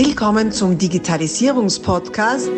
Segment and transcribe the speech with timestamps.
[0.00, 2.48] Willkommen zum Digitalisierungspodcast.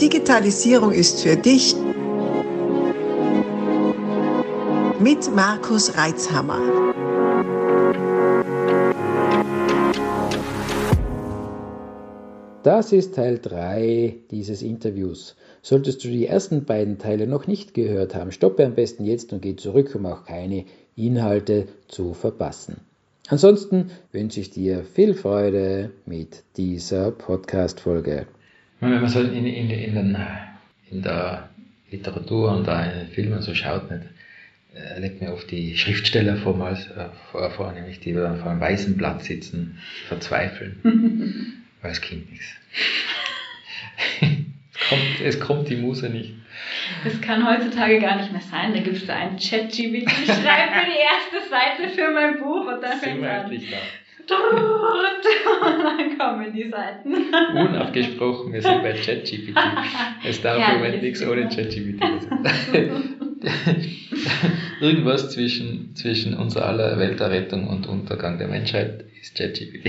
[0.00, 1.74] Digitalisierung ist für dich
[5.00, 6.60] mit Markus Reitzhammer.
[12.62, 15.34] Das ist Teil 3 dieses Interviews.
[15.60, 19.42] Solltest du die ersten beiden Teile noch nicht gehört haben, stoppe am besten jetzt und
[19.42, 22.76] geh zurück, um auch keine Inhalte zu verpassen.
[23.28, 28.26] Ansonsten wünsche ich dir viel Freude mit dieser Podcast-Folge.
[28.78, 30.16] Wenn man so in, in, in, den,
[30.90, 31.48] in der
[31.90, 34.04] Literatur und da in den Filmen so schaut, nicht,
[34.74, 38.96] erlebt mir oft die Schriftsteller vormals, äh, vor, vor, nämlich die dann vor einem weißen
[38.96, 42.46] Blatt sitzen, verzweifeln, weil es kommt nichts.
[44.86, 46.34] es, kommt, es kommt die Muse nicht.
[47.04, 48.72] Das kann heutzutage gar nicht mehr sein.
[48.72, 52.82] Da gibt es da einen Chat-GBT, schreib mir die erste Seite für mein Buch und
[52.82, 53.50] dann fängt an.
[54.28, 57.14] Und dann kommen die Seiten.
[57.56, 59.56] Unabgesprochen, wir sind bei ChatGPT.
[60.24, 63.16] Es darf ja, im Moment nichts ohne ChatGPT sein.
[64.80, 69.86] Irgendwas zwischen, zwischen unser aller Welterrettung und Untergang der Menschheit ist ChatGPT.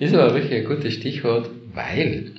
[0.00, 2.32] ist aber wirklich ein gutes Stichwort, weil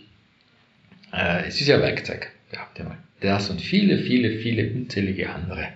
[1.15, 2.97] äh, es ist ja Werkzeug behaupte mal.
[3.21, 5.69] Das und viele, viele, viele unzählige andere.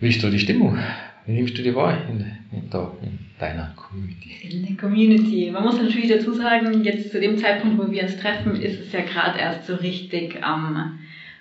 [0.00, 0.78] Wie ist da die Stimmung?
[1.26, 2.20] Wie nimmst du die wahr in,
[2.52, 4.48] in, da, in deiner Community?
[4.50, 5.50] In der Community.
[5.50, 8.92] Man muss natürlich dazu sagen, jetzt zu dem Zeitpunkt, wo wir uns treffen, ist es
[8.92, 10.98] ja gerade erst so richtig am,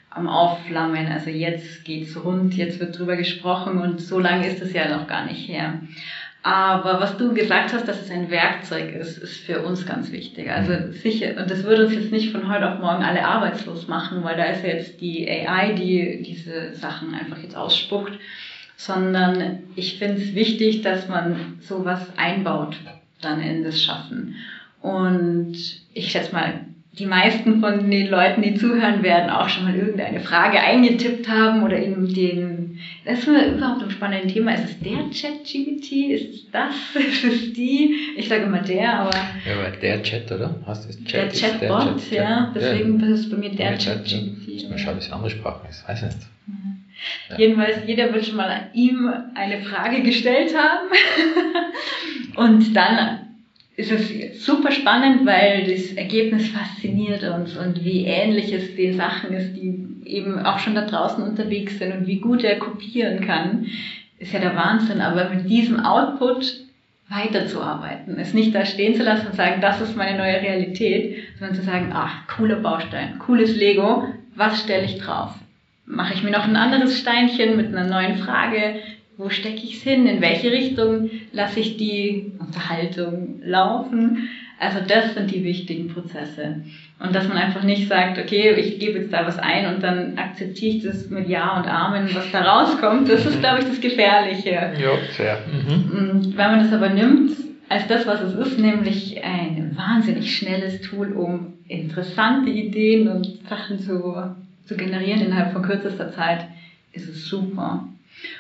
[0.10, 1.08] am Aufflammen.
[1.08, 4.98] Also jetzt geht es rund, jetzt wird drüber gesprochen und so lange ist es ja
[4.98, 5.82] noch gar nicht her.
[6.44, 10.52] Aber was du gesagt hast, dass es ein Werkzeug ist, ist für uns ganz wichtig.
[10.52, 10.92] Also mhm.
[10.92, 14.36] sicher, und das würde uns jetzt nicht von heute auf morgen alle arbeitslos machen, weil
[14.36, 18.20] da ist ja jetzt die AI, die diese Sachen einfach jetzt ausspuckt,
[18.76, 22.78] sondern ich finde es wichtig, dass man sowas einbaut
[23.22, 24.36] dann in das Schaffen.
[24.82, 25.56] Und
[25.94, 26.66] ich schätze mal,
[27.00, 31.64] die meisten von den Leuten, die zuhören, werden auch schon mal irgendeine Frage eingetippt haben
[31.64, 32.63] oder in den,
[33.06, 34.54] das ist überhaupt ein spannendes Thema.
[34.54, 35.92] Ist es der Chat-GBT?
[35.92, 36.76] Ist es das?
[36.96, 37.96] Ist es die?
[38.16, 39.18] Ich sage immer der, aber.
[39.46, 40.56] Ja, aber der Chat, oder?
[40.66, 41.34] Hast du Chat?
[41.34, 42.52] Der Chatbot, Chat, ja.
[42.56, 43.08] Deswegen ja.
[43.08, 44.48] ist es bei mir der Chat-GBT.
[44.48, 44.70] Ja.
[44.70, 45.88] Man schaut, wie es andere Sprachen ist.
[45.88, 46.18] Weiß nicht.
[46.48, 46.84] Mhm.
[47.30, 47.38] Ja.
[47.38, 50.88] Jedenfalls, jeder wird schon mal ihm eine Frage gestellt haben.
[52.36, 53.23] Und dann
[53.76, 59.34] ist es super spannend, weil das Ergebnis fasziniert uns und wie ähnlich es den Sachen
[59.34, 63.68] ist, die eben auch schon da draußen unterwegs sind und wie gut er kopieren kann,
[64.20, 65.02] ist ja der Wahnsinn.
[65.02, 66.54] Aber mit diesem Output
[67.10, 71.56] weiterzuarbeiten, es nicht da stehen zu lassen und sagen, das ist meine neue Realität, sondern
[71.56, 75.32] zu sagen, ach, cooler Baustein, cooles Lego, was stelle ich drauf?
[75.86, 78.76] Mache ich mir noch ein anderes Steinchen mit einer neuen Frage?
[79.18, 84.24] Wo stecke ich es hin, in welche Richtung lasse ich die Unterhaltung laufen.
[84.60, 86.62] Also das sind die wichtigen Prozesse.
[87.00, 90.18] Und dass man einfach nicht sagt, okay, ich gebe jetzt da was ein und dann
[90.18, 93.10] akzeptiere ich das mit Ja und Amen, was da rauskommt.
[93.10, 94.72] Das ist, glaube ich, das Gefährliche.
[94.80, 95.40] Ja, sehr.
[95.46, 95.98] Mhm.
[95.98, 97.32] Und wenn man das aber nimmt
[97.68, 103.80] als das, was es ist, nämlich ein wahnsinnig schnelles Tool, um interessante Ideen und Sachen
[103.80, 104.16] zu,
[104.66, 106.46] zu generieren innerhalb von kürzester Zeit,
[106.94, 107.88] ist es super.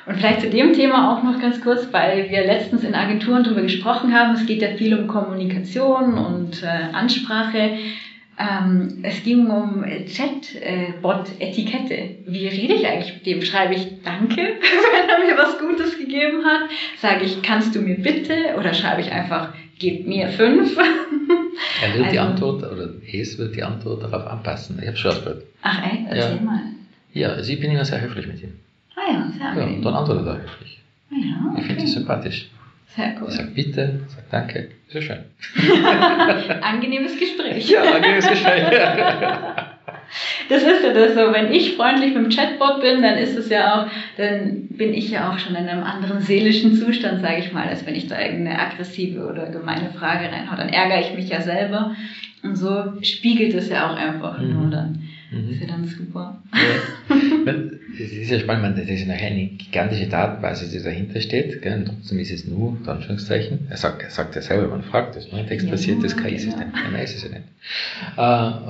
[0.06, 3.62] Und vielleicht zu dem Thema auch noch ganz kurz, weil wir letztens in Agenturen darüber
[3.62, 4.36] gesprochen haben.
[4.36, 7.78] Es geht ja viel um Kommunikation und äh, Ansprache.
[8.38, 12.18] Ähm, es ging um Chatbot-Etikette.
[12.26, 13.42] Wie rede ich eigentlich mit dem?
[13.44, 16.70] Schreibe ich Danke, wenn er mir was Gutes gegeben hat?
[17.00, 18.56] Sage ich, kannst du mir bitte?
[18.58, 20.78] Oder schreibe ich einfach, gib mir fünf?
[21.84, 24.80] Er wird also, die Antwort, oder es wird die Antwort darauf anpassen.
[24.82, 25.46] Ich habe schon ausprobiert.
[25.62, 26.08] Ach echt?
[26.10, 26.42] Erzähl ja.
[26.42, 26.62] mal.
[27.14, 28.54] Ja, also ich bin immer sehr höflich mit ihm.
[29.13, 29.84] Ja, sehr angenehm.
[29.84, 30.79] Ja, dann antwortet er höflich.
[31.12, 31.62] Ah ja, okay.
[31.62, 32.50] Ich finde das sympathisch.
[32.96, 33.28] Sehr cool.
[33.29, 35.19] Ich sage bitte, sage danke, ist ja schön.
[36.62, 37.69] Angenehmes Gespräch.
[37.69, 38.63] Ja, angenehmes Gespräch.
[40.50, 41.34] das ist ja das so.
[41.34, 43.88] Wenn ich freundlich mit dem Chatbot bin, dann ist es ja auch,
[44.18, 47.85] dann bin ich ja auch schon in einem anderen seelischen Zustand, sage ich mal, als
[47.88, 50.58] wenn ich da irgendeine aggressive oder gemeine Frage reinhaue.
[50.58, 51.96] Dann ärgere ich mich ja selber.
[52.43, 54.53] Und so spiegelt es ja auch einfach mhm.
[54.53, 55.09] nur dann.
[55.34, 55.47] Mhm.
[55.47, 56.44] Das ist ja dann super.
[56.53, 57.53] Ja.
[57.97, 61.78] Ist ja spannend, das ist nachher eine gigantische Datenbasis, die dahinter steht, gell?
[61.78, 65.16] und trotzdem ist es nur, in Anführungszeichen, er sagt, er sagt ja selber, man fragt,
[65.16, 66.84] das ein textbasiertes ja, KI-System, genau.
[66.85, 67.44] man weiß es ja nicht.
[68.18, 68.22] Äh,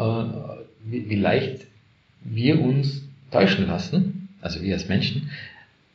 [0.01, 1.67] äh, wie, wie leicht
[2.25, 5.29] wir uns täuschen lassen, also wir als Menschen,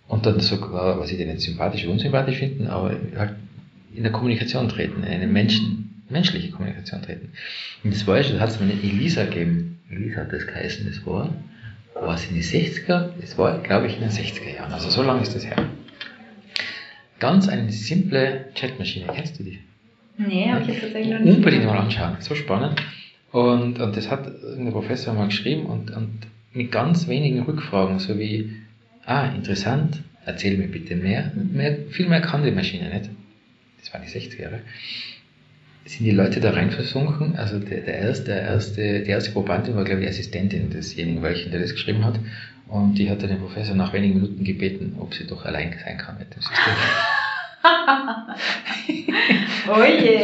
[0.08, 3.34] und dann sogar, was ich denn jetzt sympathisch oder unsympathisch finden, aber halt
[3.94, 7.32] in der Kommunikation treten, in eine Menschen, menschliche Kommunikation treten.
[7.84, 10.46] Und das war ja schon, da hat es mir eine Elisa gegeben, Elisa hat das
[10.46, 11.32] geheißen, das war,
[11.94, 13.10] war es in die 60er?
[13.20, 15.56] Das war, glaube ich, in den 60er Jahren, also so lange ist das her.
[17.18, 19.06] ganz eine simple Chatmaschine.
[19.14, 19.58] Kennst du die?
[20.18, 21.36] Nee, habe ich jetzt tatsächlich noch nicht.
[21.36, 22.82] Unbedingt mal anschauen, so spannend.
[23.30, 28.18] Und, und das hat irgendein Professor mal geschrieben und, und mit ganz wenigen Rückfragen, so
[28.18, 28.52] wie,
[29.04, 31.32] ah, interessant, erzähl mir bitte mehr.
[31.34, 33.10] mehr viel mehr kann die Maschine nicht.
[33.80, 34.60] Das waren die 60er Jahre.
[35.88, 37.36] Sind die Leute da rein versunken?
[37.36, 41.22] Also der, der erste, der erste, die erste Probandin war, glaube ich, die Assistentin desjenigen,
[41.22, 42.20] welchen, der das geschrieben hat.
[42.68, 45.96] Und die hat dann den Professor nach wenigen Minuten gebeten, ob sie doch allein sein
[45.96, 46.74] kann mit dem System.
[49.68, 50.18] oh je.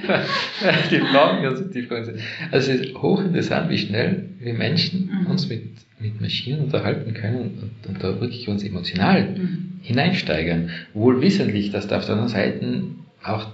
[0.90, 2.18] die Fragen, also die Fragen sind.
[2.50, 5.26] Also es ist hochinteressant, wie schnell wir Menschen Mhm.
[5.26, 5.62] uns mit,
[5.98, 9.72] mit Maschinen unterhalten können und, und da wirklich uns emotional Mhm.
[9.82, 10.70] hineinsteigern.
[10.94, 12.82] Wohl wissentlich, dass da auf der anderen Seite
[13.22, 13.48] auch,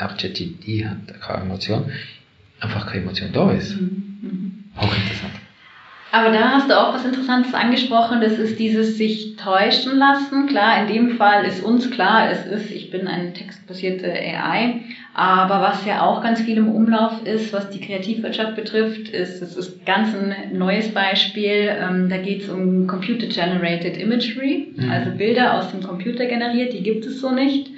[0.00, 1.90] auch ChatGPT hat keine Emotion,
[2.60, 3.80] einfach keine Emotion da ist.
[3.80, 4.64] Mhm.
[4.76, 5.32] Hochinteressant.
[6.12, 10.46] Aber da hast du auch was Interessantes angesprochen, das ist dieses sich täuschen lassen.
[10.46, 14.80] Klar, in dem Fall ist uns klar, es ist, ich bin eine textbasierte AI,
[15.14, 19.56] aber was ja auch ganz viel im Umlauf ist, was die Kreativwirtschaft betrifft, ist, das
[19.56, 24.90] ist ganz ein neues Beispiel, ähm, da geht es um Computer-Generated Imagery, Mhm.
[24.90, 27.68] also Bilder aus dem Computer generiert, die gibt es so nicht.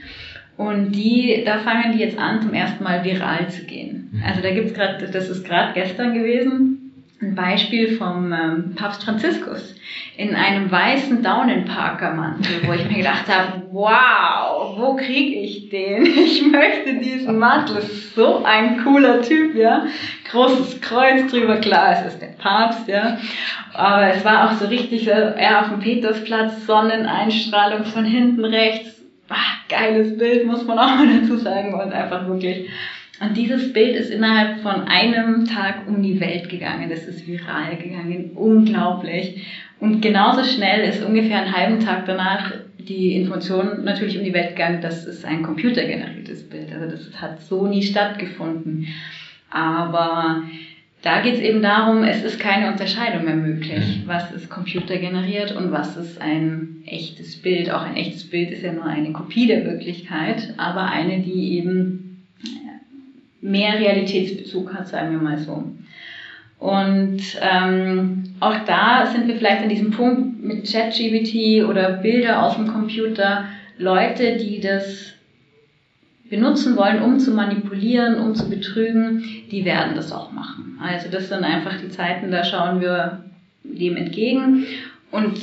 [0.58, 4.10] Und die, da fangen die jetzt an, zum ersten Mal viral zu gehen.
[4.10, 4.22] Mhm.
[4.26, 6.88] Also da gibt's gerade, das ist gerade gestern gewesen,
[7.22, 9.76] ein Beispiel vom ähm, Papst Franziskus
[10.16, 16.06] in einem weißen Daunenparkermantel, wo ich mir gedacht habe, wow, wo kriege ich den?
[16.16, 19.87] Ich möchte diesen Mantel, das ist so ein cooler Typ, ja.
[20.28, 23.19] Großes Kreuz drüber, klar, es ist der Papst, ja.
[23.75, 28.98] Aber es war auch so richtig, so, er auf dem Petersplatz, Sonneneinstrahlung von hinten rechts,
[29.29, 32.69] ah, geiles Bild, muss man auch mal dazu sagen und einfach wirklich
[33.21, 36.89] und dieses Bild ist innerhalb von einem Tag um die Welt gegangen.
[36.89, 38.31] Das ist viral gegangen.
[38.35, 39.45] Unglaublich.
[39.81, 44.57] Und genauso schnell ist ungefähr einen halben Tag danach die Information natürlich um die Welt
[44.57, 46.73] gegangen, das ist ein computergeneriertes Bild.
[46.73, 48.87] Also das hat so nie stattgefunden.
[49.51, 50.45] Aber
[51.03, 54.03] da geht es eben darum, es ist keine Unterscheidung mehr möglich.
[54.06, 57.71] Was ist computergeneriert und was ist ein echtes Bild?
[57.71, 62.27] Auch ein echtes Bild ist ja nur eine Kopie der Wirklichkeit, aber eine, die eben
[63.41, 65.62] mehr Realitätsbezug hat, sagen wir mal so.
[66.59, 72.56] Und ähm, auch da sind wir vielleicht an diesem Punkt mit ChatGPT oder Bilder aus
[72.56, 73.44] dem Computer,
[73.79, 75.15] Leute, die das
[76.31, 80.79] benutzen wollen, um zu manipulieren, um zu betrügen, die werden das auch machen.
[80.83, 83.25] Also das sind einfach die Zeiten, da schauen wir
[83.65, 84.67] dem entgegen.
[85.11, 85.39] Und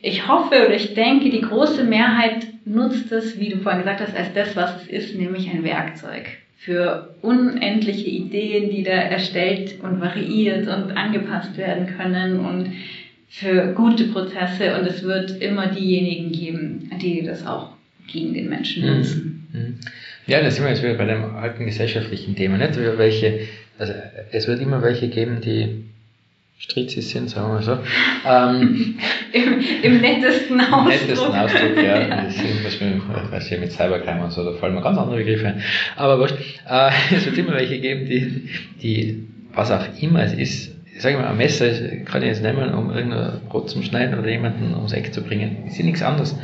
[0.00, 4.16] ich hoffe oder ich denke, die große Mehrheit nutzt es, wie du vorhin gesagt hast,
[4.16, 10.00] als das, was es ist, nämlich ein Werkzeug für unendliche Ideen, die da erstellt und
[10.00, 12.72] variiert und angepasst werden können und
[13.28, 14.78] für gute Prozesse.
[14.78, 17.70] Und es wird immer diejenigen geben, die das auch
[18.06, 19.27] gegen den Menschen nutzen.
[19.52, 19.78] Mhm.
[20.26, 22.58] Ja, da sind wir jetzt wieder bei dem alten gesellschaftlichen Thema.
[22.58, 22.76] Nicht?
[22.76, 23.40] Welche,
[23.78, 23.92] also
[24.30, 25.84] es wird immer welche geben, die
[26.58, 27.78] Strizis sind, sagen wir so.
[28.26, 28.98] Ähm,
[29.32, 30.92] Im, Im nettesten Ausdruck.
[30.92, 31.82] Im nettesten Ausdruck, ja.
[32.08, 32.24] ja.
[32.24, 33.00] Das sind, was wir,
[33.30, 35.62] was wir mit Cybercrime und so, da fallen mir ganz andere Begriffe ein.
[35.96, 36.36] Aber wurscht.
[36.68, 38.50] Äh, es wird immer welche geben, die,
[38.82, 41.70] die, was auch immer es ist, ich sage mal, ein Messer
[42.04, 45.68] kann ich jetzt nehmen, um irgendein Brot zum Schneiden oder jemanden ums Eck zu bringen.
[45.68, 46.36] Ist ja nichts anderes.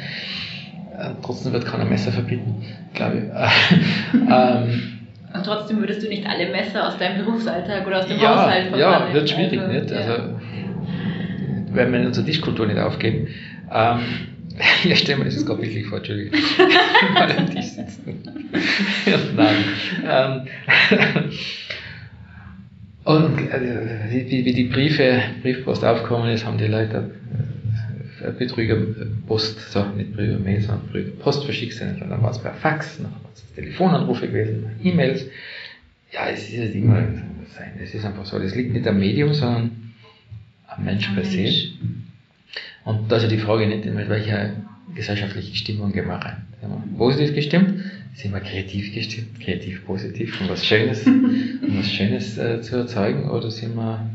[0.97, 2.63] Äh, trotzdem wird keiner Messer verbieten,
[2.95, 3.25] glaube ich.
[4.15, 4.99] ähm,
[5.35, 8.69] und trotzdem würdest du nicht alle Messer aus deinem Berufsalltag oder aus dem ja, Haushalt
[8.69, 9.09] verbannen.
[9.09, 9.91] Ja, wird schwierig, also, nicht?
[9.91, 9.97] Ja.
[9.97, 10.23] Also,
[11.75, 13.27] werden wir in unserer Tischkultur nicht aufgeben.
[13.73, 13.99] Ähm,
[14.85, 16.39] ja, stellen wir das jetzt gerade bildlich vor, Entschuldigung.
[17.15, 18.23] Mal am Tisch sitzen.
[19.37, 19.57] Nein.
[20.09, 20.49] Ähm,
[23.03, 27.11] und äh, wie, wie die Briefe, Briefpost aufgekommen ist, haben die Leute
[28.33, 32.01] Betrügerpost, so nicht Briefe, Mail, sondern Briefe, Post verschickt sind.
[32.03, 35.27] Und dann war es per Fax, dann war es Telefonanrufe gewesen, E-Mails.
[36.13, 37.03] Ja, es ist halt immer
[37.57, 37.73] sein.
[37.83, 39.93] Es ist einfach so, das liegt nicht am Medium, sondern
[40.69, 41.51] am Mensch per se.
[42.85, 44.51] Und da ist ja die Frage nicht, mit welcher
[44.95, 46.47] gesellschaftlichen Stimmung gehen wir rein.
[46.61, 47.85] Sind wir positiv gestimmt?
[48.15, 49.41] Sind wir kreativ gestimmt?
[49.41, 53.29] Kreativ positiv, um was Schönes, um was Schönes äh, zu erzeugen?
[53.31, 54.09] Oder sind wir,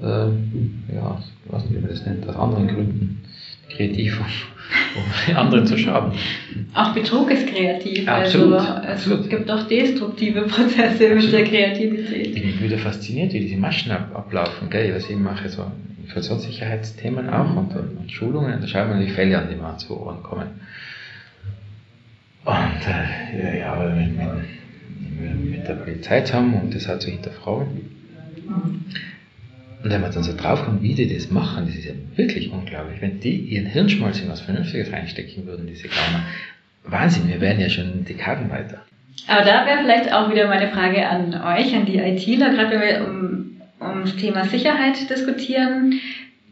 [0.00, 3.22] äh, ja, ich weiß nicht, wie man das nennt, aus anderen Gründen
[3.68, 4.26] kreativ, um,
[5.02, 6.12] um anderen zu schaden?
[6.74, 8.08] Auch Betrug ist kreativ.
[8.08, 9.30] Absolut, Also es absolut.
[9.30, 11.32] gibt auch destruktive Prozesse mit Absolut.
[11.32, 12.36] der Kreativität.
[12.36, 14.70] Ich bin wieder fasziniert, wie diese Maschen ab, ablaufen.
[14.70, 14.92] Gell?
[14.92, 15.70] Also ich mache so
[16.02, 18.60] Informationssicherheitsthemen auch und, und, und Schulungen.
[18.60, 20.48] Da schauen wir die Fälle an, die mir zu Ohren kommen.
[22.44, 22.54] Und
[22.86, 27.90] äh, ja, ja, aber mit, mit, mit der Polizei zusammen, um das halt zu hinterfragen.
[29.84, 33.02] Und wenn man dann so draufkommt, wie die das machen, das ist ja wirklich unglaublich.
[33.02, 36.24] Wenn die ihren Hirnschmalz in was Vernünftiges reinstecken würden, diese Gauner,
[36.84, 38.82] Wahnsinn, wir wären ja schon Dekaden weiter.
[39.28, 42.80] Aber da wäre vielleicht auch wieder meine Frage an euch, an die ITler, gerade wenn
[42.80, 46.00] wir um, ums Thema Sicherheit diskutieren.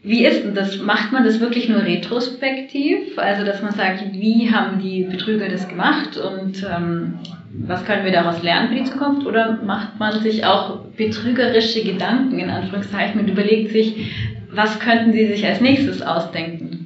[0.03, 0.81] Wie ist denn das?
[0.81, 3.17] Macht man das wirklich nur retrospektiv?
[3.17, 7.19] Also, dass man sagt, wie haben die Betrüger das gemacht und ähm,
[7.65, 9.25] was können wir daraus lernen für die Zukunft?
[9.25, 14.11] Oder macht man sich auch betrügerische Gedanken in Anführungszeichen und überlegt sich,
[14.51, 16.83] was könnten sie sich als nächstes ausdenken?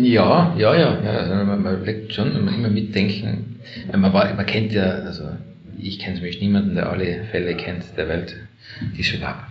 [0.00, 1.10] Ja, ja, ja, ja.
[1.10, 3.56] Also man, man überlegt schon, man immer mitdenken.
[3.90, 5.24] Man, war, man kennt ja, also
[5.76, 8.36] ich kenne zum Beispiel niemanden, der alle Fälle kennt der Welt,
[8.96, 9.50] die es schon gab.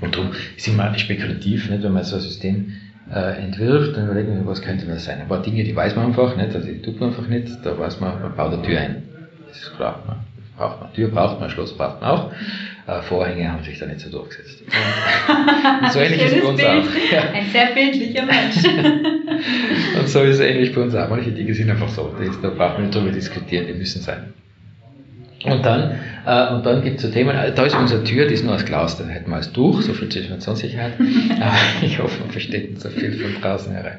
[0.00, 2.72] Und darum ist immer spekulativ, nicht, wenn man so ein System
[3.12, 5.20] äh, entwirft, dann überlegt man, was könnte das sein.
[5.20, 7.78] Ein paar Dinge, die weiß man einfach nicht, also die tut man einfach nicht, da
[7.78, 9.02] weiß man, man baut eine Tür ein.
[9.48, 10.02] Das ist klar.
[10.06, 10.16] Man
[10.56, 10.92] braucht man.
[10.92, 12.32] Tür braucht man, Schloss braucht man auch.
[12.86, 14.62] Äh, Vorhänge haben sich da nicht so durchgesetzt.
[15.82, 16.70] Und so ähnlich ist es bei uns Bild.
[16.70, 17.12] auch.
[17.12, 17.30] Ja.
[17.32, 18.56] Ein sehr bildlicher Mensch.
[19.98, 21.08] Und so ist es ähnlich bei uns auch.
[21.08, 22.14] Manche Dinge sind einfach so.
[22.42, 24.32] Da braucht man nicht drüber diskutieren, die müssen sein.
[25.46, 25.92] Und dann,
[26.26, 28.54] äh, und dann gibt es so Themen, äh, da ist unsere Tür, die ist nur
[28.54, 30.92] aus Glas, dann hätten wir es durch, so viel zur Informationssicherheit.
[31.40, 31.54] Aber
[31.86, 33.98] ich hoffe, man versteht nicht so viel von draußen herein.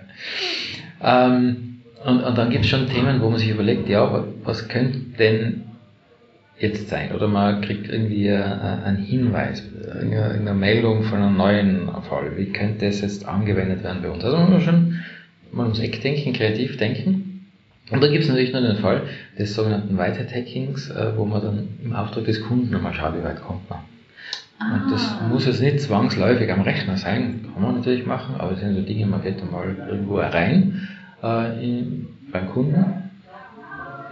[1.02, 4.68] Ähm, und, und dann gibt es schon Themen, wo man sich überlegt, ja, wa- was
[4.68, 5.64] könnte denn
[6.60, 7.12] jetzt sein?
[7.14, 12.36] Oder man kriegt irgendwie äh, einen Hinweis, irgendeine, Meldung von einem neuen Fall.
[12.36, 14.24] Wie könnte es jetzt angewendet werden bei uns?
[14.24, 15.00] Also man muss schon
[15.52, 17.27] mal ums Eck denken, kreativ denken.
[17.90, 19.04] Und dann gibt es natürlich noch den Fall
[19.40, 23.42] des sogenannten Whitehead-Hackings, äh, wo man dann im Auftrag des Kunden nochmal schaut, wie weit
[23.42, 23.80] kommt man.
[24.60, 25.28] Und das Ah.
[25.28, 28.82] muss jetzt nicht zwangsläufig am Rechner sein, kann man natürlich machen, aber das sind so
[28.82, 30.88] Dinge, man geht dann mal irgendwo rein
[31.24, 32.84] äh, in, beim Kunden,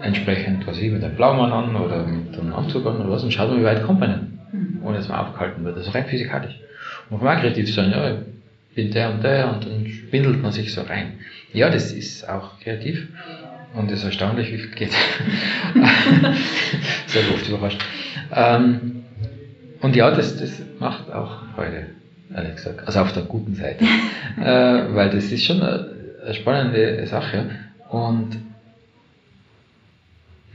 [0.01, 3.32] entsprechend, was ich, mit einem Blaumann an oder mit einem Anzug an oder was, und
[3.32, 4.10] schaut mal, wie weit kommt man
[4.53, 5.77] denn, ohne dass man aufgehalten wird.
[5.77, 6.55] Das ist rein physikalisch.
[7.10, 10.51] Man kann auch kreativ sein, ja, ich bin der und der und dann spindelt man
[10.51, 11.13] sich so rein.
[11.53, 13.08] Ja, das ist auch kreativ.
[13.75, 14.91] Und es ist erstaunlich, wie viel geht.
[17.08, 17.82] Sehr oft überrascht.
[18.34, 19.03] Ähm,
[19.82, 21.88] und ja, das, das macht auch Freude,
[22.34, 22.88] ehrlich gesagt.
[22.88, 23.84] Also auf der guten Seite.
[24.39, 25.89] äh, weil das ist schon eine,
[26.24, 27.50] eine spannende Sache.
[27.89, 28.38] Und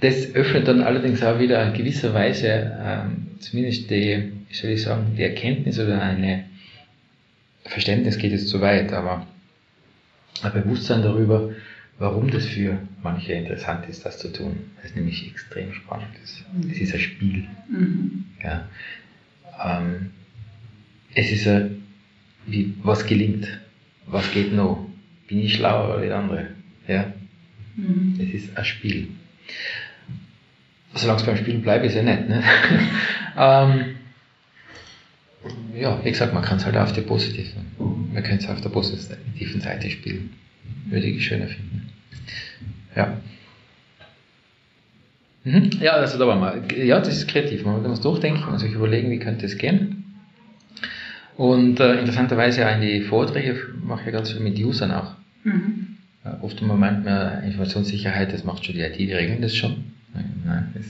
[0.00, 4.83] das öffnet dann allerdings auch wieder in gewisser Weise ähm, zumindest die, wie soll ich
[4.83, 6.45] sagen, die Erkenntnis oder eine
[7.65, 9.27] Verständnis geht jetzt zu weit, aber
[10.43, 11.50] ein Bewusstsein darüber,
[12.00, 14.57] warum das für manche interessant ist, das zu tun.
[14.76, 16.09] Das ist nämlich extrem spannend.
[16.21, 17.47] Das, das ist ein Spiel.
[17.69, 18.25] Mhm.
[18.42, 18.69] Ja.
[19.62, 20.11] Ähm,
[21.14, 21.83] es ist ein,
[22.47, 23.61] wie, was gelingt,
[24.07, 24.88] was geht noch,
[25.28, 26.49] bin ich schlauer als die andere.
[26.88, 27.12] Ja.
[27.76, 28.19] Mhm.
[28.19, 29.09] Es ist ein Spiel.
[30.95, 32.28] Solange es beim Spielen bleibt, ist ja nett.
[32.28, 32.42] Ne?
[33.37, 33.97] ähm,
[35.78, 37.66] ja, wie gesagt, man kann es halt auf der positiven,
[38.12, 40.30] man könnte es auf der positiven Seite spielen.
[40.87, 41.88] Würde ich schöner finden.
[42.97, 43.17] Ja.
[45.45, 45.71] Mhm.
[45.81, 46.85] Ja, also da waren wir.
[46.85, 47.64] Ja, das ist kreativ.
[47.64, 50.05] Man muss durchdenken und sich überlegen, wie könnte es gehen.
[51.37, 55.14] Und äh, interessanterweise auch in die Vorträge mache ich ja ganz viel mit Usern auch.
[55.45, 55.97] Mhm.
[56.25, 59.85] Ja, Oft im Moment mehr Informationssicherheit, das macht schon die IT, die regeln das schon.
[60.12, 60.85] Nein, das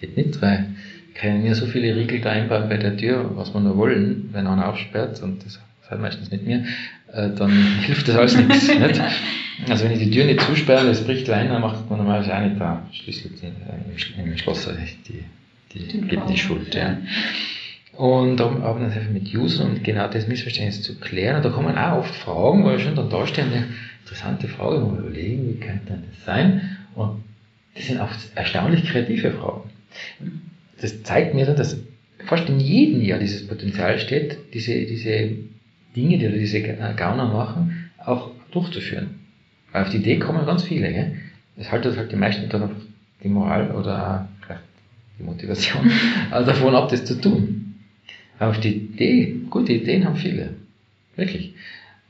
[0.00, 0.70] geht nicht, weil
[1.14, 4.46] können wir so viele Riegel da einbauen bei der Tür, was wir nur wollen, wenn
[4.46, 6.64] einer aufsperrt, und das sagt meistens nicht mir,
[7.12, 7.50] äh, dann
[7.82, 8.68] hilft das alles nichts.
[8.68, 9.00] Nicht?
[9.68, 12.42] Also wenn ich die Tür nicht zusperre, das bricht rein, dann macht man normalerweise auch
[12.42, 15.24] nicht da Schlüssel äh, im im Schloss, also die,
[15.72, 16.74] die Den gibt die Schuld.
[16.74, 16.98] ja.
[17.96, 21.36] Und darum arbeiten wir sehr viel mit Usern, um genau das Missverständnis zu klären.
[21.36, 23.68] Und da kommen auch oft Fragen, weil wir schon dann da stehen, eine
[24.02, 26.76] interessante Frage, wo wir überlegen, wie könnte denn das sein?
[26.94, 27.22] Und
[27.74, 29.70] das sind oft erstaunlich kreative Fragen.
[30.80, 31.78] Das zeigt mir dann, dass
[32.26, 35.30] fast in jedem Jahr dieses Potenzial steht, diese, diese
[35.96, 39.20] Dinge, die diese Gauner machen, auch durchzuführen.
[39.72, 40.92] Weil auf die Idee kommen ganz viele.
[40.92, 41.16] Gell?
[41.56, 42.76] Das haltet halt die meisten dann einfach
[43.22, 44.54] die Moral oder auch
[45.18, 45.90] die Motivation
[46.32, 47.74] äh, davon ab, das zu tun.
[48.38, 50.50] Aber auf die Idee, gute Ideen haben viele.
[51.16, 51.54] Wirklich.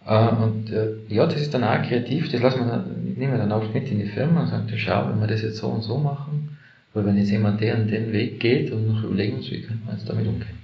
[0.06, 3.38] Äh, Und äh, ja, das ist dann auch kreativ, das lassen wir dann, nehmen wir
[3.38, 5.82] dann auch mit in die Firma und sagen, schau, wenn wir das jetzt so und
[5.82, 6.56] so machen,
[6.94, 9.96] oder wenn jetzt jemand den den Weg geht und noch überlegen uns, wie könnte man
[9.96, 10.58] jetzt damit umgehen.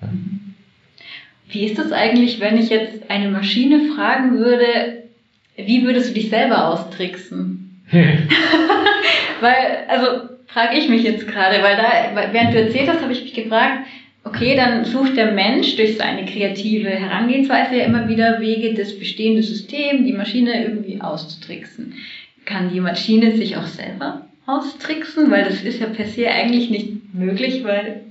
[0.00, 0.08] Ja.
[1.48, 5.04] Wie ist das eigentlich, wenn ich jetzt eine Maschine fragen würde,
[5.56, 7.82] wie würdest du dich selber austricksen?
[9.40, 13.12] weil, also frage ich mich jetzt gerade, weil da, weil während du erzählt hast, habe
[13.12, 13.86] ich mich gefragt,
[14.24, 19.42] okay, dann sucht der Mensch durch seine kreative Herangehensweise ja immer wieder Wege, das bestehende
[19.42, 21.94] System, die Maschine irgendwie auszutricksen.
[22.44, 25.30] Kann die Maschine sich auch selber austricksen?
[25.30, 28.02] Weil das ist ja per se eigentlich nicht möglich, weil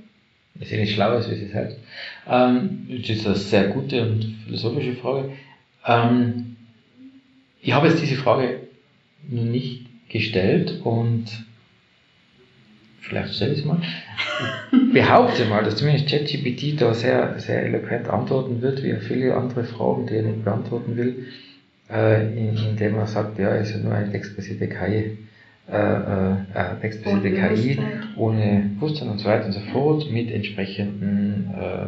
[0.60, 1.78] ist ja nicht schlau, als wie sie selbst.
[2.28, 5.30] Ähm, das ist eine sehr gute und philosophische Frage.
[5.86, 6.56] Ähm,
[7.62, 8.60] ich habe jetzt diese Frage
[9.28, 11.24] noch nicht gestellt und
[13.00, 13.80] vielleicht stelle ich es mal.
[14.72, 19.64] Ich behaupte mal, dass zumindest ChatGPT da sehr, sehr eloquent antworten wird, wie viele andere
[19.64, 21.26] Fragen, die er nicht beantworten will,
[21.90, 25.18] äh, indem er sagt, ja, es ist ja nur eine textbasierte KI
[25.70, 27.78] äh, äh, textbasierte KI
[28.16, 31.86] ohne Bewusstsein und so weiter und so fort mit entsprechenden, äh,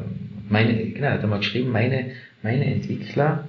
[0.48, 2.10] meine, genau, da hat mal geschrieben, meine,
[2.42, 3.44] meine Entwickler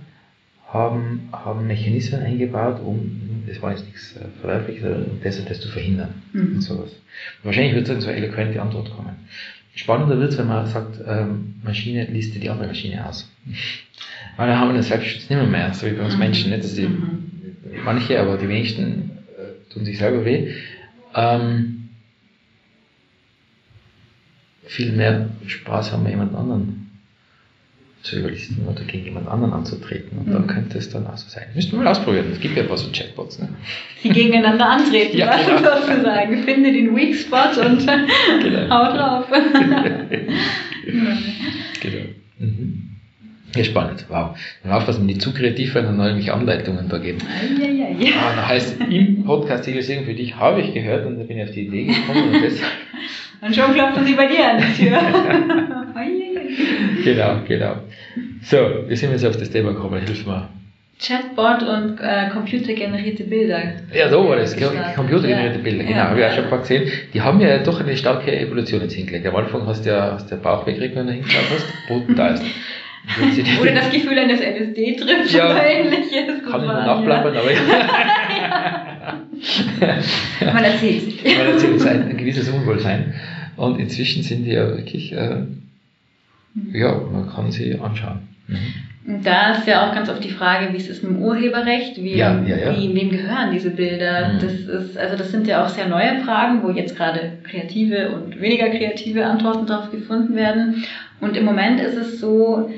[0.68, 5.62] haben, haben Mechanismen eingebaut, um, das war jetzt nichts äh, Verwerfliches, um das und das
[5.62, 6.14] zu verhindern.
[6.34, 6.56] Mhm.
[6.56, 6.92] Und sowas.
[7.44, 9.16] Wahrscheinlich wird so eine eloquente Antwort kommen.
[9.74, 13.32] Spannender wird es, wenn man sagt, ähm, Maschine listet die andere Maschine aus.
[14.38, 16.20] Weil dann haben wir den Selbstschutz nicht mehr, mehr so wie bei uns mhm.
[16.20, 16.52] Menschen.
[16.52, 16.64] Nicht?
[16.64, 17.24] dass die, mhm.
[17.84, 19.19] Manche, aber die wenigsten
[19.70, 20.54] tun sich selber weh.
[21.16, 21.90] Ähm,
[24.66, 26.80] viel mehr Spaß haben wir jemand anderen
[28.02, 30.20] zu überlisten oder gegen jemand anderen anzutreten.
[30.20, 30.34] Und mhm.
[30.34, 31.48] dann könnte es dann auch so sein.
[31.54, 32.28] Müssten wir mal ausprobieren.
[32.32, 33.40] Es gibt ja ein paar so Chatbots.
[33.40, 33.50] Ne?
[34.04, 35.58] Die gegeneinander antreten, ja, genau.
[35.58, 36.44] sozusagen.
[36.44, 37.86] Finde den Weak Spot und
[38.42, 38.70] genau.
[38.70, 39.26] hau drauf.
[43.60, 44.06] Ja, spannend.
[44.08, 44.38] Wow.
[44.64, 47.18] Dann aufpassen, wenn die zu kreativ werden, dann nämlich Anleitungen da geben.
[47.60, 48.12] Ja, ja, ja.
[48.18, 51.44] Ah, da heißt, im Podcast Digitalisierung für dich habe ich gehört und da bin ich
[51.44, 52.54] auf die Idee gekommen und das.
[53.42, 54.98] und schon klopft sie bei dir an die Tür.
[57.04, 57.76] genau, genau.
[58.44, 60.48] So, wir sind jetzt auf das Thema gekommen, hilf mir.
[61.02, 63.74] Chatbot und äh, computergenerierte Bilder.
[63.94, 64.56] Ja, so war das.
[64.56, 65.64] Computergenerierte ja.
[65.64, 65.98] Bilder, genau.
[65.98, 66.10] Ja.
[66.12, 66.90] Habe ich auch schon ein paar gesehen.
[67.14, 69.28] Die haben ja doch eine starke Evolution jetzt hingelegt.
[69.28, 71.66] Am Anfang hast du ja hast du Bauch weggeregt, wenn du hingeschaut hast.
[71.88, 72.40] Brutal.
[73.62, 76.44] Oder das Gefühl eines LSD-Trips ja, oder ähnliches.
[76.44, 77.50] Kann ich nur nachplappern, aber
[80.54, 81.24] Man erzählt sich.
[81.24, 83.14] Man erzählt sich ein, ein gewisses Unwohlsein.
[83.56, 85.44] Und inzwischen sind die ja wirklich, äh,
[86.72, 88.28] ja, man kann sie anschauen.
[88.48, 89.22] Mhm.
[89.24, 91.98] Da ist ja auch ganz oft die Frage, wie ist es mit dem Urheberrecht?
[91.98, 92.78] Wie, ja, ja, ja.
[92.78, 94.34] Wie, wem gehören diese Bilder?
[94.34, 94.40] Mhm.
[94.40, 98.40] Das ist, also das sind ja auch sehr neue Fragen, wo jetzt gerade kreative und
[98.40, 100.84] weniger kreative Antworten darauf gefunden werden.
[101.22, 102.70] Und im Moment ist es so,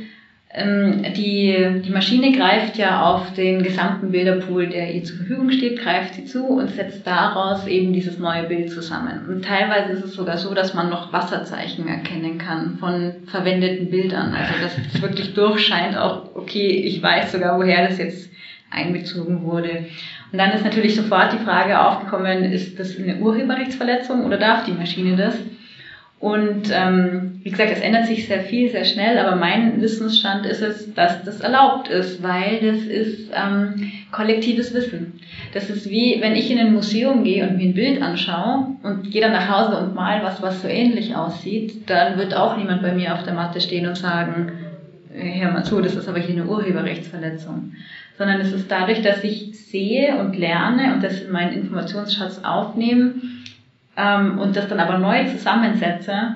[0.54, 6.16] die, die Maschine greift ja auf den gesamten Bilderpool, der ihr zur Verfügung steht, greift
[6.16, 9.28] sie zu und setzt daraus eben dieses neue Bild zusammen.
[9.30, 14.34] Und teilweise ist es sogar so, dass man noch Wasserzeichen erkennen kann von verwendeten Bildern.
[14.34, 18.30] Also dass es wirklich durchscheint, auch, okay, ich weiß sogar, woher das jetzt
[18.70, 19.86] einbezogen wurde.
[20.34, 24.74] Und dann ist natürlich sofort die Frage aufgekommen, ist das eine Urheberrechtsverletzung oder darf die
[24.74, 25.36] Maschine das?
[26.22, 30.62] Und ähm, wie gesagt, es ändert sich sehr viel, sehr schnell, aber mein Wissensstand ist
[30.62, 35.20] es, dass das erlaubt ist, weil das ist ähm, kollektives Wissen.
[35.56, 39.10] Das ist wie, wenn ich in ein Museum gehe und mir ein Bild anschaue und
[39.10, 42.84] gehe dann nach Hause und mal was, was so ähnlich aussieht, dann wird auch niemand
[42.84, 44.52] bei mir auf der Matte stehen und sagen,
[45.12, 47.72] hör mal zu, das ist aber hier eine Urheberrechtsverletzung.
[48.20, 53.16] Sondern es ist dadurch, dass ich sehe und lerne und das in meinen Informationsschatz aufnehme,
[53.98, 56.36] ähm, und das dann aber neu zusammensetze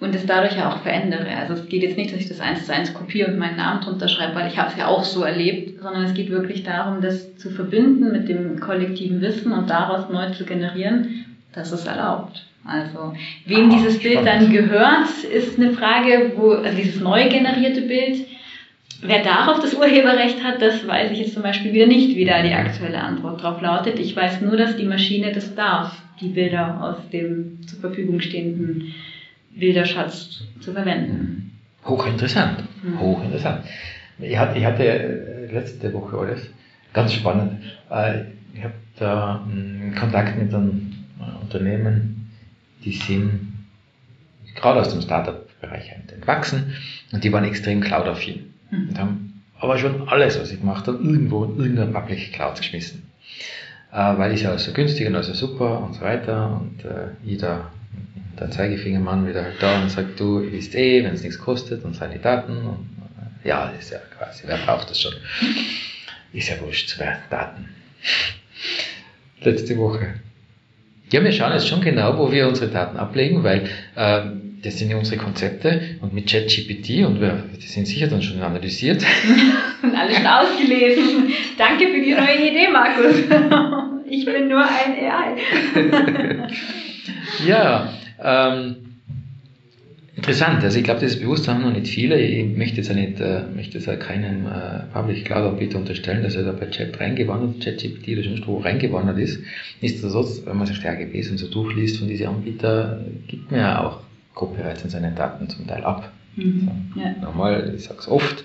[0.00, 1.36] und es dadurch ja auch verändere.
[1.36, 3.82] Also es geht jetzt nicht, dass ich das eins zu eins kopiere und meinen Namen
[3.82, 7.00] drunter schreibe, weil ich habe es ja auch so erlebt, sondern es geht wirklich darum,
[7.00, 11.24] das zu verbinden mit dem kollektiven Wissen und daraus neu zu generieren.
[11.52, 12.44] Das ist erlaubt.
[12.64, 13.12] Also
[13.46, 18.26] wem dieses Bild dann gehört, ist eine Frage, wo also dieses neu generierte Bild
[19.04, 22.40] Wer darauf das Urheberrecht hat, das weiß ich jetzt zum Beispiel wieder nicht, wie da
[22.40, 23.98] die aktuelle Antwort drauf lautet.
[23.98, 28.94] Ich weiß nur, dass die Maschine das darf, die Bilder aus dem zur Verfügung stehenden
[29.54, 31.58] Bilderschatz zu verwenden.
[31.84, 33.00] Hochinteressant, mhm.
[33.00, 33.64] hochinteressant.
[34.18, 36.48] Ich hatte, ich hatte äh, letzte Woche alles
[36.92, 37.60] ganz spannend.
[37.90, 38.22] Äh,
[38.54, 42.30] ich habe da hm, Kontakt mit einem äh, Unternehmen,
[42.84, 43.52] die sind
[44.54, 46.74] gerade aus dem Startup-Bereich entwachsen
[47.12, 48.52] und die waren extrem cloud-affin.
[48.70, 48.88] Mhm.
[48.88, 53.02] Und haben aber schon alles, was ich gemacht habe, irgendwo in irgendeiner Public Cloud geschmissen.
[53.92, 56.60] Äh, weil ich ja so günstig und also super und so weiter.
[56.60, 57.70] Und äh, jeder,
[58.40, 61.84] der Zeigefingermann wieder halt da und sagt, du, ihr wisst eh, wenn es nichts kostet
[61.84, 62.56] und seine Daten.
[62.56, 62.88] Und,
[63.44, 65.12] äh, ja, ist ja quasi, wer braucht das schon?
[66.32, 67.68] Ist ja wurscht, wer Daten.
[69.42, 70.14] Letzte Woche.
[71.10, 74.90] Ja, wir schauen jetzt schon genau, wo wir unsere Daten ablegen, weil ähm, das sind
[74.90, 79.04] ja unsere Konzepte und mit ChatGPT und wir, die sind sicher dann schon analysiert.
[79.82, 81.32] und alles schon ausgelesen.
[81.58, 83.16] Danke für die neue Idee, Markus.
[84.08, 85.36] ich bin nur ein AI.
[87.46, 88.76] ja, ähm,
[90.14, 90.62] interessant.
[90.62, 92.20] Also ich glaube, das Bewusstsein haben noch nicht viele.
[92.20, 96.22] Ich möchte jetzt auch nicht, äh, möchte jetzt auch keinem äh, Public Cloud Anbieter unterstellen,
[96.22, 99.42] dass er da bei Chat reingewandert, ChatGPT oder schon wo reingewandert ist.
[99.80, 104.02] Nichtsdestotrotz, wenn man sich AGBs und so durchliest von diesen Anbietern, gibt mir ja auch
[104.34, 106.10] Copyrights in seinen Daten zum Teil ab.
[106.36, 106.70] Mhm.
[106.94, 107.00] So.
[107.00, 107.12] Ja.
[107.20, 108.44] Nochmal, ich sage es oft,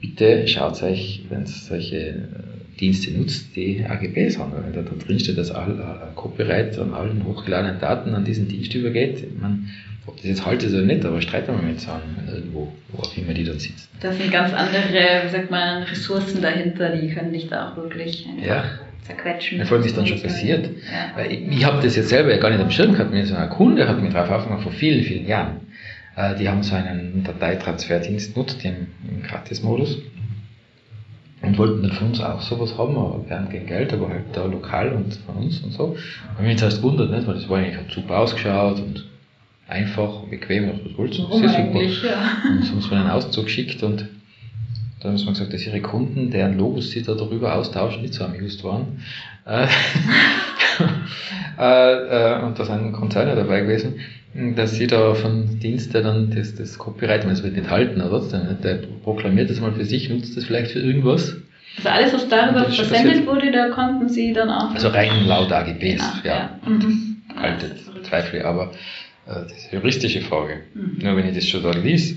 [0.00, 2.16] bitte schaut euch, wenn es solche äh,
[2.78, 4.52] Dienste nutzt, die AGBs an.
[4.52, 8.48] Wenn da, da drin steht, dass all, all, Copyright an allen hochgeladenen Daten an diesen
[8.48, 9.68] Dienst übergeht, man,
[10.06, 13.34] ob das jetzt haltet oder nicht, aber streiten wir mit an, irgendwo, wo auch immer
[13.34, 13.88] die dann sitzen.
[14.00, 18.26] Da sind ganz andere, wie sagt man, Ressourcen dahinter, die können dich da auch wirklich
[18.44, 18.64] ja.
[19.04, 19.58] Zerquetschen.
[19.58, 20.68] Ja, vor allem ist dann schon passiert.
[21.16, 21.24] Ja.
[21.24, 23.10] Ich, ich habe das jetzt selber ja gar nicht am Schirm gehabt.
[23.10, 25.60] Mir so ein Kunde hat mich darauf aufgemacht vor vielen, vielen Jahren.
[26.16, 29.98] Äh, die haben so einen Dateitransferdienst genutzt, im, im Gratis-Modus
[31.42, 34.24] und wollten dann von uns auch sowas haben, aber wir haben kein Geld, aber halt
[34.32, 35.96] da lokal und von uns und so.
[36.38, 37.26] Und mich zuerst gewundert, nicht?
[37.26, 39.06] weil das war eigentlich hat super ausgeschaut und
[39.66, 41.38] einfach, bequem, was wolltest du?
[41.38, 41.82] Sehr super.
[41.82, 42.42] Ja.
[42.50, 44.06] Und so haben sie mir einen Auszug geschickt und
[45.00, 48.14] dann haben sie mir gesagt, dass ihre Kunden, deren Logos sie da darüber austauschen, nicht
[48.14, 49.02] so amused waren.
[49.46, 49.66] Äh,
[51.58, 54.00] äh, äh, und da sind Konzerne dabei gewesen,
[54.56, 58.80] dass sie da von Dienste dann das, das Copyright, es wird nicht halten, trotzdem, der
[59.02, 61.36] proklamiert das mal für sich, nutzt das vielleicht für irgendwas.
[61.78, 64.74] Also alles, was darüber versendet wurde, da konnten sie dann auch.
[64.74, 66.32] Also rein laut AGBs, genau, ja.
[66.34, 66.58] ja.
[66.66, 67.16] Mhm.
[67.36, 67.70] Alte
[68.02, 68.72] Zweifel, aber
[69.26, 70.60] äh, das ist eine juristische Frage.
[70.74, 70.98] Mhm.
[71.02, 72.16] Nur wenn ich das schon da liest,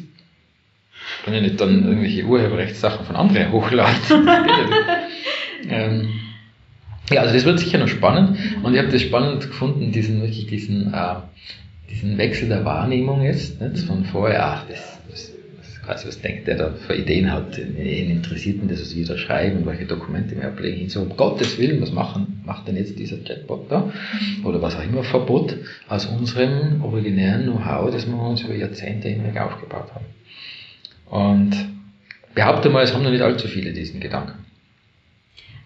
[1.24, 3.96] kann ich nicht dann irgendwelche Urheberrechtssachen von anderen hochladen.
[5.70, 6.10] ähm,
[7.12, 10.48] ja, also das wird sicher noch spannend und ich habe das spannend gefunden, diesen wirklich
[10.48, 11.16] diesen äh,
[11.94, 13.80] diesen Wechsel der Wahrnehmung jetzt, nicht?
[13.80, 18.10] von vorher, ach, das, das, das quasi, was denkt der da für Ideen hat, ihn
[18.10, 21.58] interessiert ihn das, was wir da schreiben, welche Dokumente wir ablegen, hin so, um Gottes
[21.60, 23.92] Willen, was machen, macht denn jetzt dieser Chatbot da?
[24.44, 25.56] Oder was auch immer Verbot
[25.88, 30.06] aus unserem originären Know-how, das wir uns über Jahrzehnte hinweg aufgebaut haben.
[31.14, 31.52] Und
[32.34, 34.34] behaupte mal, es haben noch nicht allzu viele diesen Gedanken.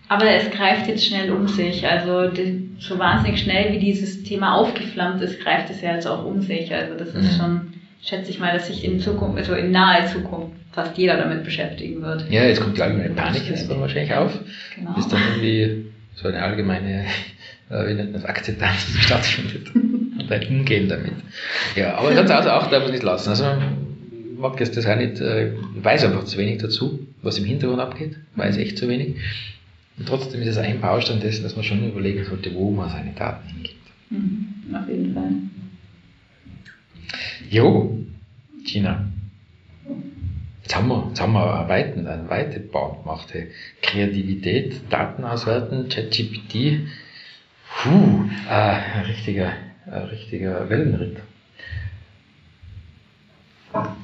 [0.09, 1.87] Aber es greift jetzt schnell um sich.
[1.87, 6.25] Also die, so wahnsinnig schnell, wie dieses Thema aufgeflammt ist, greift es ja jetzt auch
[6.25, 6.73] um sich.
[6.75, 7.37] Also das ist mhm.
[7.37, 7.61] schon,
[8.03, 12.01] schätze ich mal, dass sich in Zukunft, also in naher Zukunft fast jeder damit beschäftigen
[12.01, 12.29] wird.
[12.29, 14.37] Ja, jetzt kommt die allgemeine Panik jetzt dann wahrscheinlich auf.
[14.75, 14.95] Genau.
[14.95, 17.05] Bis dann irgendwie so eine allgemeine,
[17.69, 19.73] äh, wie nennt man das, Akzeptanz stattfindet.
[19.75, 21.13] Und ein Umgehen damit.
[21.77, 23.29] Ja, aber das also auch darf man nicht lassen.
[23.29, 23.45] Also
[24.37, 28.57] mag das auch nicht, äh, weiß einfach zu wenig dazu, was im Hintergrund abgeht, weiß
[28.57, 29.15] echt zu wenig.
[29.97, 33.13] Und trotzdem ist es ein Baustein dessen, dass man schon überlegen sollte, wo man seine
[33.13, 33.75] Daten hingibt.
[34.09, 35.31] Mhm, auf jeden Fall.
[37.49, 37.97] Jo,
[38.65, 39.07] Gina.
[40.61, 43.33] Jetzt haben wir, jetzt haben wir einen weiten, einen weiten Bau gemacht.
[43.81, 46.81] Kreativität, Daten auswerten, ChatGPT.
[47.81, 49.53] Puh, äh, ein richtiger,
[49.85, 51.17] ein richtiger Wellenritt.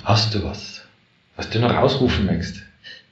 [0.04, 0.86] Hast du was,
[1.36, 2.64] was du noch ausrufen möchtest?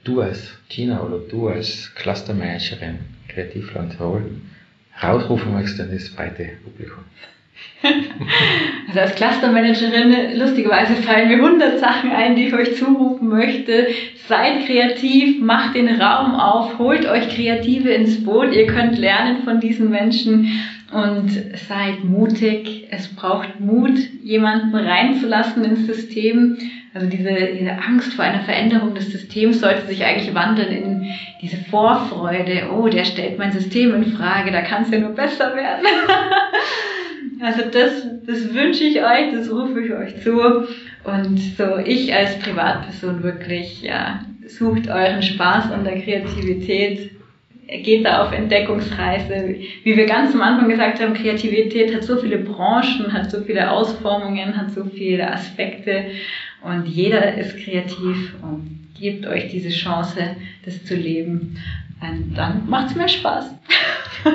[0.04, 4.32] du als Gina oder du als Clustermanagerin Kreativland Tirol
[5.02, 7.04] rausrufen möchtest an das breite Publikum?
[8.88, 13.88] Also als Clustermanagerin, lustigerweise fallen mir 100 Sachen ein, die ich euch zurufen möchte.
[14.28, 18.54] Seid kreativ, macht den Raum auf, holt euch Kreative ins Boot.
[18.54, 20.48] Ihr könnt lernen von diesen Menschen
[20.92, 21.30] und
[21.68, 22.88] seid mutig.
[22.92, 26.58] Es braucht Mut, jemanden reinzulassen ins System
[26.94, 31.06] also diese, diese Angst vor einer Veränderung des Systems sollte sich eigentlich wandeln in
[31.42, 35.56] diese Vorfreude, oh, der stellt mein System in Frage, da kann es ja nur besser
[35.56, 35.86] werden.
[37.42, 40.68] also das, das wünsche ich euch, das rufe ich euch zu.
[41.06, 47.12] Und so ich als Privatperson wirklich, ja, sucht euren Spaß an der Kreativität,
[47.72, 49.56] geht da auf Entdeckungsreise.
[49.84, 53.72] Wie wir ganz am Anfang gesagt haben, Kreativität hat so viele Branchen, hat so viele
[53.72, 56.06] Ausformungen, hat so viele Aspekte.
[56.62, 61.58] Und jeder ist kreativ und gebt euch diese Chance, das zu leben.
[62.02, 63.54] Und dann macht es mehr Spaß.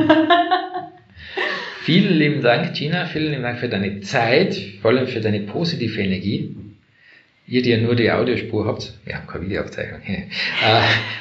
[1.82, 3.04] vielen lieben Dank, Gina.
[3.06, 6.56] Vielen lieben Dank für deine Zeit, vor allem für deine positive Energie.
[7.48, 10.22] Ihr, die ja nur die Audiospur habt, ja, keine Videoaufzeichnung, äh,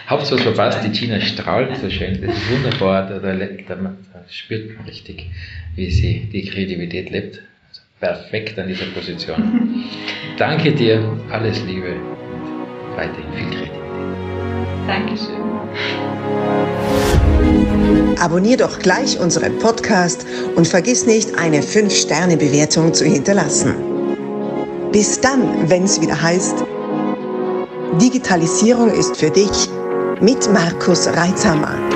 [0.07, 4.25] habt was verpasst, die Gina strahlt so schön, das ist wunderbar, da, da, da, da
[4.29, 5.29] spürt man richtig,
[5.75, 7.41] wie sie die Kreativität lebt
[7.99, 9.85] perfekt an dieser Position.
[10.37, 13.71] Danke dir, alles Liebe und weiterhin viel Kredit.
[14.87, 15.35] Dankeschön.
[18.19, 23.94] Abonnier doch gleich unseren Podcast und vergiss nicht, eine 5-Sterne-Bewertung zu hinterlassen.
[24.95, 26.63] Bis dann, wenn es wieder heißt,
[27.99, 29.69] Digitalisierung ist für dich
[30.21, 31.94] mit Markus Reitzhammer.